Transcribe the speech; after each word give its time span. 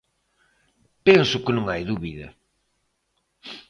Penso 1.07 1.43
que 1.43 1.55
non 1.55 1.65
hai 1.67 1.81
dúbida. 1.91 2.27